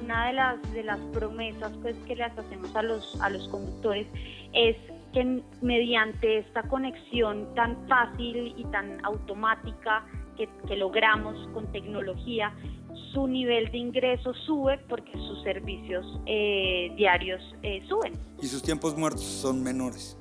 una 0.02 0.28
de 0.28 0.34
las, 0.34 0.74
de 0.74 0.84
las 0.84 1.00
promesas 1.12 1.74
pues, 1.82 1.96
que 2.08 2.16
les 2.16 2.38
hacemos 2.38 2.74
a 2.76 2.84
los, 2.84 3.20
a 3.22 3.30
los 3.30 3.48
conductores 3.50 4.08
es 4.54 4.78
que 5.12 5.44
mediante 5.62 6.38
esta 6.38 6.62
conexión 6.64 7.54
tan 7.56 7.76
fácil 7.88 8.54
y 8.56 8.64
tan 8.66 9.04
automática 9.04 10.06
que, 10.36 10.76
logramos 10.76 11.48
con 11.54 11.72
tecnología, 11.72 12.54
su 13.14 13.28
nivel 13.28 13.72
de 13.72 13.78
ingreso 13.78 14.34
sube 14.34 14.78
porque 14.90 15.12
sus 15.14 15.42
servicios 15.44 16.06
eh, 16.26 16.92
diarios 16.96 17.42
eh, 17.64 17.84
suben. 17.88 18.14
Y 18.42 18.48
sus 18.48 18.62
tiempos 18.62 18.96
muertos 18.98 19.24
son 19.24 19.64
menores. 19.64 20.18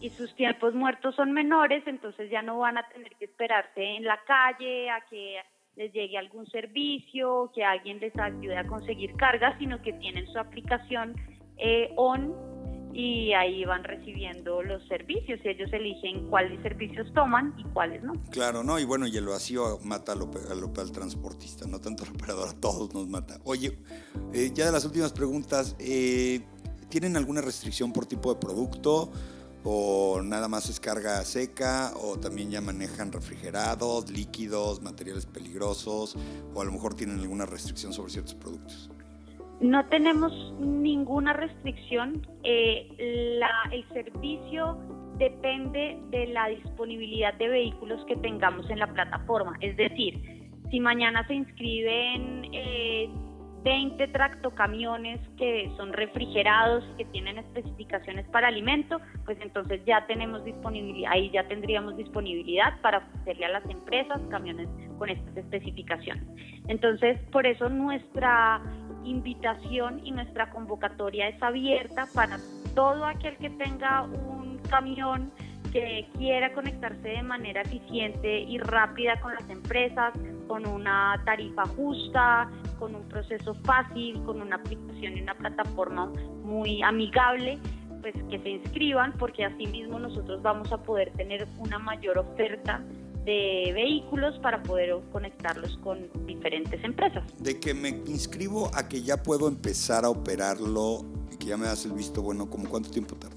Y 0.00 0.10
sus 0.10 0.34
tiempos 0.34 0.74
muertos 0.74 1.14
son 1.14 1.32
menores, 1.32 1.84
entonces 1.86 2.28
ya 2.30 2.42
no 2.42 2.58
van 2.58 2.76
a 2.76 2.88
tener 2.88 3.14
que 3.16 3.26
esperarse 3.26 3.82
en 3.82 4.04
la 4.04 4.18
calle 4.26 4.90
a 4.90 5.00
que 5.08 5.36
les 5.76 5.92
llegue 5.92 6.18
algún 6.18 6.46
servicio, 6.48 7.50
que 7.54 7.64
alguien 7.64 8.00
les 8.00 8.16
ayude 8.18 8.56
a 8.56 8.66
conseguir 8.66 9.14
cargas, 9.14 9.56
sino 9.58 9.80
que 9.80 9.92
tienen 9.94 10.26
su 10.26 10.38
aplicación 10.38 11.14
eh, 11.56 11.92
on 11.96 12.51
y 12.92 13.32
ahí 13.32 13.64
van 13.64 13.84
recibiendo 13.84 14.62
los 14.62 14.86
servicios 14.86 15.40
y 15.44 15.48
ellos 15.48 15.72
eligen 15.72 16.28
cuáles 16.28 16.60
servicios 16.62 17.12
toman 17.14 17.54
y 17.58 17.64
cuáles 17.64 18.02
no. 18.02 18.12
Claro, 18.30 18.62
no, 18.62 18.78
y 18.78 18.84
bueno, 18.84 19.06
y 19.06 19.16
el 19.16 19.26
vacío 19.26 19.78
mata 19.82 20.12
al, 20.12 20.28
al, 20.50 20.92
transportista, 20.92 21.66
no 21.66 21.80
tanto 21.80 22.04
al 22.04 22.10
operador, 22.10 22.48
a 22.48 22.52
todos 22.52 22.92
nos 22.92 23.08
mata. 23.08 23.38
Oye, 23.44 23.78
eh, 24.32 24.50
ya 24.54 24.66
de 24.66 24.72
las 24.72 24.84
últimas 24.84 25.12
preguntas, 25.12 25.74
eh, 25.78 26.40
¿tienen 26.88 27.16
alguna 27.16 27.40
restricción 27.40 27.92
por 27.92 28.06
tipo 28.06 28.32
de 28.32 28.40
producto? 28.40 29.10
¿O 29.64 30.20
nada 30.22 30.48
más 30.48 30.68
es 30.68 30.80
carga 30.80 31.22
seca? 31.24 31.92
¿O 32.02 32.18
también 32.18 32.50
ya 32.50 32.60
manejan 32.60 33.12
refrigerados, 33.12 34.10
líquidos, 34.10 34.82
materiales 34.82 35.24
peligrosos? 35.24 36.16
¿O 36.52 36.60
a 36.60 36.64
lo 36.64 36.72
mejor 36.72 36.94
tienen 36.94 37.20
alguna 37.20 37.46
restricción 37.46 37.92
sobre 37.92 38.10
ciertos 38.10 38.34
productos? 38.34 38.90
No 39.62 39.86
tenemos 39.86 40.32
ninguna 40.58 41.32
restricción. 41.34 42.26
Eh, 42.42 42.88
el 42.98 43.88
servicio 43.92 44.76
depende 45.18 45.98
de 46.10 46.26
la 46.26 46.48
disponibilidad 46.48 47.32
de 47.34 47.48
vehículos 47.48 48.04
que 48.06 48.16
tengamos 48.16 48.68
en 48.70 48.80
la 48.80 48.88
plataforma. 48.88 49.56
Es 49.60 49.76
decir, 49.76 50.50
si 50.68 50.80
mañana 50.80 51.24
se 51.28 51.34
inscriben 51.34 52.48
eh, 52.52 53.08
20 53.62 54.08
tractocamiones 54.08 55.20
que 55.36 55.70
son 55.76 55.92
refrigerados, 55.92 56.82
que 56.98 57.04
tienen 57.06 57.38
especificaciones 57.38 58.26
para 58.28 58.48
alimento, 58.48 59.00
pues 59.24 59.38
entonces 59.40 59.80
ya 59.86 60.04
tenemos 60.06 60.44
disponibilidad, 60.44 61.12
ahí 61.12 61.30
ya 61.30 61.46
tendríamos 61.46 61.96
disponibilidad 61.96 62.80
para 62.80 62.98
ofrecerle 62.98 63.46
a 63.46 63.50
las 63.50 63.64
empresas 63.70 64.20
camiones 64.30 64.68
con 64.98 65.08
estas 65.08 65.36
especificaciones. 65.36 66.24
Entonces, 66.66 67.20
por 67.30 67.46
eso 67.46 67.68
nuestra 67.68 68.60
invitación 69.04 70.00
y 70.04 70.12
nuestra 70.12 70.50
convocatoria 70.50 71.28
es 71.28 71.42
abierta 71.42 72.06
para 72.14 72.38
todo 72.74 73.04
aquel 73.04 73.36
que 73.36 73.50
tenga 73.50 74.02
un 74.02 74.58
camión 74.70 75.30
que 75.72 76.06
quiera 76.18 76.52
conectarse 76.52 77.08
de 77.08 77.22
manera 77.22 77.62
eficiente 77.62 78.40
y 78.40 78.58
rápida 78.58 79.18
con 79.20 79.34
las 79.34 79.48
empresas, 79.48 80.12
con 80.46 80.66
una 80.66 81.20
tarifa 81.24 81.64
justa, 81.66 82.50
con 82.78 82.94
un 82.94 83.08
proceso 83.08 83.54
fácil, 83.64 84.22
con 84.24 84.42
una 84.42 84.56
aplicación 84.56 85.16
y 85.16 85.22
una 85.22 85.34
plataforma 85.34 86.12
muy 86.44 86.82
amigable, 86.82 87.58
pues 88.02 88.14
que 88.28 88.38
se 88.40 88.50
inscriban 88.50 89.12
porque 89.18 89.46
así 89.46 89.66
mismo 89.66 89.98
nosotros 89.98 90.42
vamos 90.42 90.70
a 90.72 90.82
poder 90.82 91.10
tener 91.12 91.48
una 91.58 91.78
mayor 91.78 92.18
oferta 92.18 92.82
de 93.24 93.72
vehículos 93.74 94.38
para 94.40 94.62
poder 94.62 94.94
conectarlos 95.12 95.76
con 95.78 96.08
diferentes 96.26 96.82
empresas. 96.82 97.22
De 97.38 97.58
que 97.60 97.74
me 97.74 97.88
inscribo 97.88 98.70
a 98.74 98.88
que 98.88 99.02
ya 99.02 99.22
puedo 99.22 99.48
empezar 99.48 100.04
a 100.04 100.10
operarlo 100.10 101.04
y 101.30 101.36
que 101.36 101.46
ya 101.46 101.56
me 101.56 101.66
das 101.66 101.84
el 101.84 101.92
visto 101.92 102.22
bueno, 102.22 102.50
¿como 102.50 102.68
cuánto 102.68 102.90
tiempo 102.90 103.14
tarda? 103.16 103.36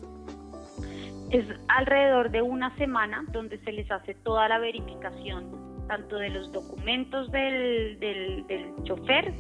Es 1.32 1.46
alrededor 1.68 2.32
de 2.32 2.42
una 2.42 2.76
semana 2.78 3.26
donde 3.32 3.60
se 3.60 3.72
les 3.72 3.90
hace 3.92 4.14
toda 4.16 4.48
la 4.48 4.60
verificación 4.60 5.66
tanto 5.88 6.18
de 6.18 6.30
los 6.30 6.52
documentos 6.52 7.32
del, 7.32 8.00
del, 8.00 8.74
chofer, 8.84 9.34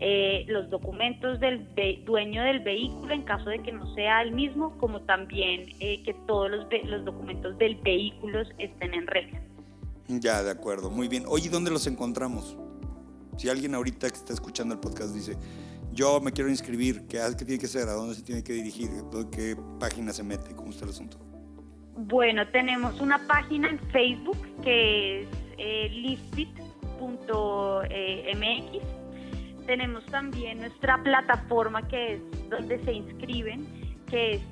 eh, 0.00 0.44
los 0.48 0.70
documentos 0.70 1.40
del 1.40 1.66
dueño 2.04 2.42
del 2.42 2.60
vehículo 2.60 3.12
en 3.12 3.22
caso 3.22 3.50
de 3.50 3.58
que 3.60 3.72
no 3.72 3.92
sea 3.94 4.22
el 4.22 4.32
mismo, 4.32 4.76
como 4.78 5.00
también 5.02 5.66
eh, 5.80 6.02
que 6.04 6.14
todos 6.26 6.50
los, 6.50 6.66
los 6.84 7.04
documentos 7.04 7.58
del 7.58 7.76
vehículo 7.76 8.42
estén 8.58 8.94
en 8.94 9.06
regla. 9.06 9.40
Ya, 10.18 10.42
de 10.42 10.50
acuerdo, 10.50 10.90
muy 10.90 11.06
bien. 11.06 11.24
Oye, 11.28 11.48
¿dónde 11.48 11.70
los 11.70 11.86
encontramos? 11.86 12.56
Si 13.36 13.48
alguien 13.48 13.74
ahorita 13.74 14.08
que 14.08 14.16
está 14.16 14.32
escuchando 14.32 14.74
el 14.74 14.80
podcast 14.80 15.14
dice, 15.14 15.36
yo 15.92 16.20
me 16.20 16.32
quiero 16.32 16.50
inscribir, 16.50 17.06
¿qué, 17.06 17.20
qué 17.38 17.44
tiene 17.44 17.60
que 17.60 17.66
hacer? 17.66 17.88
¿A 17.88 17.92
dónde 17.92 18.16
se 18.16 18.22
tiene 18.22 18.42
que 18.42 18.54
dirigir? 18.54 18.90
¿A 18.90 19.30
qué 19.30 19.56
página 19.78 20.12
se 20.12 20.24
mete? 20.24 20.54
¿Cómo 20.56 20.70
está 20.70 20.84
el 20.84 20.90
asunto? 20.90 21.18
Bueno, 21.96 22.48
tenemos 22.48 23.00
una 23.00 23.24
página 23.26 23.68
en 23.68 23.78
Facebook 23.90 24.38
que 24.62 25.22
es 25.22 25.28
eh, 25.58 25.88
liftit.mx. 25.90 26.66
Tenemos 29.66 30.04
también 30.06 30.58
nuestra 30.58 31.00
plataforma 31.02 31.86
que 31.86 32.14
es 32.14 32.22
donde 32.48 32.82
se 32.84 32.92
inscriben, 32.92 33.66
que 34.06 34.34
es 34.34 34.42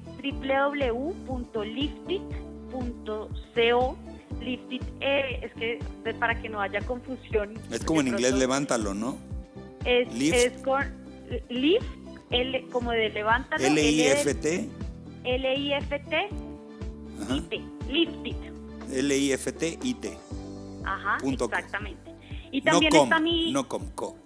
www.liftit.co. 4.30 4.44
Liftit, 4.44 4.82
eh, 5.00 5.40
es 5.42 5.52
que 5.54 5.78
para 6.18 6.40
que 6.40 6.48
no 6.48 6.60
haya 6.60 6.80
confusión. 6.82 7.54
Es 7.70 7.84
como 7.84 8.00
en 8.00 8.08
inglés, 8.08 8.34
levántalo, 8.34 8.94
¿no? 8.94 9.18
Es, 9.84 10.08
es 10.14 10.52
con 10.62 10.84
Lift 11.48 11.86
L 12.30 12.66
como 12.70 12.92
de 12.92 13.10
levántalo. 13.10 13.64
L-I-F-T. 13.64 14.68
L-I-F-T. 15.24 16.28
Liftit. 17.88 18.36
L-I-F-T-I-T. 18.92 20.18
Ajá, 20.84 21.18
exactamente. 21.22 22.14
Y 22.50 22.62
también 22.62 22.94
está 22.94 23.20
mi... 23.20 23.52
No 23.52 23.68
com, 23.68 23.90
co. 23.94 24.16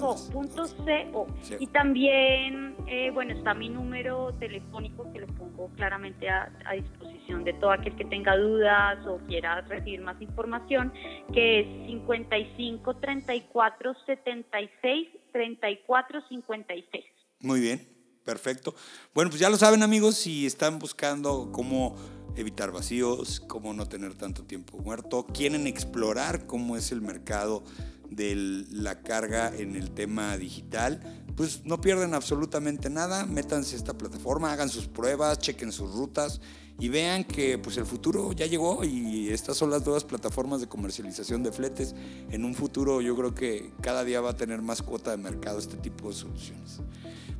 Co.co. 0.00 1.26
Y 1.60 1.66
también, 1.68 2.74
eh, 2.88 3.10
bueno, 3.12 3.34
está 3.34 3.54
mi 3.54 3.68
número 3.68 4.34
telefónico 4.40 5.12
que 5.12 5.20
lo 5.20 5.26
pongo 5.28 5.68
claramente 5.76 6.28
a, 6.28 6.50
disposición 6.74 7.15
de 7.28 7.52
todo 7.54 7.70
aquel 7.72 7.96
que 7.96 8.04
tenga 8.04 8.36
dudas 8.36 9.04
o 9.06 9.18
quiera 9.26 9.60
recibir 9.62 10.00
más 10.00 10.20
información, 10.20 10.92
que 11.32 11.60
es 11.60 11.66
55 11.86 12.96
34 12.96 13.94
76 14.06 15.08
34 15.32 16.20
56. 16.28 17.04
Muy 17.40 17.60
bien, 17.60 17.88
perfecto. 18.24 18.74
Bueno, 19.14 19.30
pues 19.30 19.40
ya 19.40 19.50
lo 19.50 19.56
saben 19.56 19.82
amigos, 19.82 20.16
si 20.16 20.46
están 20.46 20.78
buscando 20.78 21.50
cómo 21.52 21.96
evitar 22.36 22.70
vacíos, 22.70 23.40
cómo 23.40 23.72
no 23.74 23.86
tener 23.86 24.14
tanto 24.14 24.44
tiempo 24.44 24.78
muerto, 24.78 25.26
quieren 25.26 25.66
explorar 25.66 26.46
cómo 26.46 26.76
es 26.76 26.92
el 26.92 27.00
mercado 27.00 27.64
de 28.10 28.64
la 28.70 29.02
carga 29.02 29.52
en 29.56 29.74
el 29.74 29.90
tema 29.90 30.36
digital, 30.36 31.24
pues 31.36 31.64
no 31.64 31.80
pierden 31.80 32.14
absolutamente 32.14 32.88
nada, 32.88 33.26
métanse 33.26 33.74
a 33.74 33.78
esta 33.78 33.98
plataforma, 33.98 34.52
hagan 34.52 34.68
sus 34.68 34.86
pruebas, 34.86 35.38
chequen 35.38 35.72
sus 35.72 35.92
rutas 35.92 36.40
y 36.78 36.88
vean 36.88 37.24
que 37.24 37.58
pues 37.58 37.76
el 37.78 37.86
futuro 37.86 38.32
ya 38.32 38.46
llegó 38.46 38.84
y 38.84 39.28
estas 39.30 39.56
son 39.56 39.70
las 39.70 39.84
nuevas 39.84 40.04
plataformas 40.04 40.60
de 40.60 40.68
comercialización 40.68 41.42
de 41.42 41.52
fletes. 41.52 41.94
En 42.30 42.44
un 42.44 42.54
futuro 42.54 43.00
yo 43.00 43.16
creo 43.16 43.34
que 43.34 43.72
cada 43.80 44.04
día 44.04 44.20
va 44.20 44.30
a 44.30 44.36
tener 44.36 44.62
más 44.62 44.82
cuota 44.82 45.10
de 45.10 45.16
mercado 45.16 45.58
este 45.58 45.76
tipo 45.76 46.08
de 46.08 46.14
soluciones. 46.14 46.80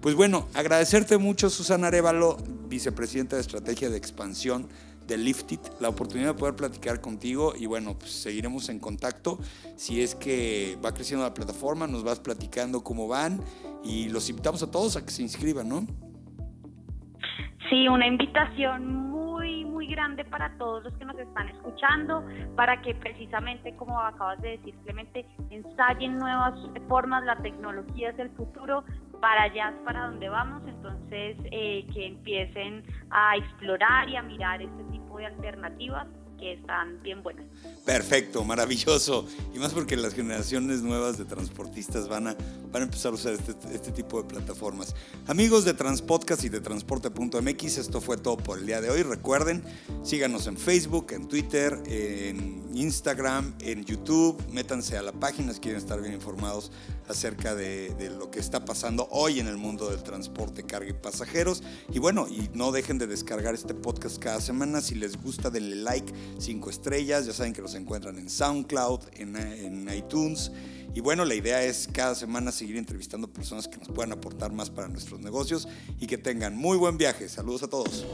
Pues 0.01 0.15
bueno, 0.15 0.49
agradecerte 0.55 1.19
mucho 1.19 1.51
Susana 1.51 1.89
Arevalo, 1.89 2.37
vicepresidenta 2.69 3.37
de 3.37 3.43
Estrategia 3.43 3.91
de 3.91 3.97
Expansión 3.97 4.69
de 5.07 5.17
Liftit, 5.17 5.61
la 5.81 5.89
oportunidad 5.89 6.29
de 6.29 6.35
poder 6.35 6.57
platicar 6.57 7.01
contigo 7.01 7.55
y 7.57 7.67
bueno, 7.67 7.97
pues 7.99 8.11
seguiremos 8.11 8.69
en 8.69 8.81
contacto. 8.81 9.39
Si 9.77 10.01
es 10.03 10.15
que 10.15 10.79
va 10.85 10.93
creciendo 10.93 11.25
la 11.25 11.35
plataforma, 11.35 11.87
nos 11.87 12.03
vas 12.03 12.21
platicando 12.21 12.83
cómo 12.83 13.07
van 13.07 13.41
y 13.85 14.09
los 14.09 14.29
invitamos 14.29 14.63
a 14.63 14.71
todos 14.71 14.97
a 14.97 15.05
que 15.05 15.11
se 15.11 15.23
inscriban, 15.23 15.69
¿no? 15.69 15.87
Sí, 17.71 17.89
una 17.89 18.07
invitación 18.07 19.06
grande 19.87 20.25
para 20.25 20.57
todos 20.59 20.85
los 20.85 20.93
que 20.95 21.05
nos 21.05 21.19
están 21.19 21.49
escuchando, 21.49 22.25
para 22.55 22.81
que 22.83 22.95
precisamente, 22.95 23.75
como 23.77 24.01
acabas 24.01 24.41
de 24.41 24.51
decir, 24.51 24.75
simplemente 24.75 25.27
ensayen 25.51 26.19
nuevas 26.19 26.55
formas, 26.89 27.25
la 27.25 27.37
tecnología 27.37 28.11
es 28.11 28.19
el 28.19 28.31
futuro, 28.31 28.85
para 29.21 29.45
allá 29.45 29.71
es 29.71 29.77
para 29.85 30.07
donde 30.07 30.29
vamos, 30.29 30.63
entonces 30.67 31.37
eh, 31.51 31.87
que 31.93 32.07
empiecen 32.07 32.85
a 33.11 33.37
explorar 33.37 34.09
y 34.09 34.17
a 34.17 34.23
mirar 34.23 34.61
este 34.61 34.85
tipo 34.85 35.19
de 35.19 35.27
alternativas 35.27 36.07
que 36.37 36.55
están 36.55 37.03
bien 37.03 37.23
buenas. 37.23 37.47
Perfecto, 37.85 38.45
maravilloso. 38.45 39.27
Y 39.55 39.59
más 39.59 39.73
porque 39.73 39.97
las 39.97 40.15
generaciones 40.15 40.83
nuevas 40.83 41.19
de 41.19 41.25
transportistas 41.25 42.09
van 42.09 42.29
a, 42.29 42.37
van 42.73 42.83
a 42.83 42.85
empezar 42.85 43.13
a 43.13 43.15
usar 43.15 43.33
este, 43.33 43.55
este 43.73 43.93
tipo 43.93 44.23
de 44.23 44.29
plataformas. 44.29 44.95
Amigos 45.27 45.65
de 45.65 45.75
Transpodcast 45.75 46.45
y 46.45 46.49
de 46.49 46.61
Transporte.mx, 46.61 47.79
esto 47.79 48.01
fue 48.01 48.17
todo 48.17 48.37
por 48.37 48.59
el 48.59 48.67
día 48.67 48.81
de 48.81 48.91
hoy. 48.91 49.03
Recuerden, 49.03 49.63
síganos 50.03 50.47
en 50.47 50.57
Facebook, 50.57 51.13
en 51.13 51.29
Twitter, 51.29 51.81
en 51.87 52.65
Instagram, 52.75 53.55
en 53.61 53.85
YouTube. 53.85 54.43
Métanse 54.51 54.97
a 54.97 55.03
la 55.03 55.13
página 55.13 55.53
si 55.53 55.61
quieren 55.61 55.81
estar 55.81 56.01
bien 56.01 56.15
informados 56.15 56.71
acerca 57.09 57.55
de, 57.55 57.95
de, 57.95 58.11
lo 58.11 58.31
que 58.31 58.41
está 58.41 58.65
pasando 58.65 59.09
hoy 59.11 59.39
en 59.39 59.47
el 59.47 59.57
mundo 59.57 59.91
del 59.91 60.03
transporte, 60.03 60.65
carga 60.65 60.91
y 60.91 60.93
pasajeros. 60.93 61.63
Y 61.93 61.99
bueno, 61.99 62.27
y 62.29 62.51
no 62.55 62.73
dejen 62.73 62.99
de 62.99 63.07
descargar 63.07 63.55
este 63.55 63.75
podcast 63.75 64.19
cada 64.19 64.41
semana. 64.41 64.81
Si 64.81 64.95
les 64.95 65.21
gusta, 65.21 65.51
denle 65.51 65.77
like, 65.77 66.13
cinco 66.39 66.71
estrellas. 66.71 67.27
Ya 67.27 67.33
saben 67.33 67.53
que 67.53 67.63
los 67.63 67.75
encuentran 67.75 68.19
en 68.19 68.29
SoundCloud, 68.29 69.01
en, 69.15 69.37
en 69.37 69.89
iTunes. 69.95 70.51
Y 70.95 71.01
bueno, 71.01 71.25
la 71.25 71.35
idea 71.35 71.63
es 71.63 71.89
cada 71.93 72.15
semana 72.15 72.51
seguir 72.53 72.77
entrevistando 72.77 73.29
personas 73.29 73.69
que 73.69 73.77
nos 73.77 73.89
puedan 73.89 74.13
aportar 74.13 74.53
más 74.53 74.71
para 74.71 74.89
nuestros 74.89 75.21
negocios 75.21 75.69
y 76.01 76.07
que 76.07 76.17
tengan 76.17 76.57
muy 76.57 76.79
buen 76.79 76.97
viaje. 76.97 77.29
Saludos 77.29 77.63
a 77.65 77.69
todos. 77.69 78.07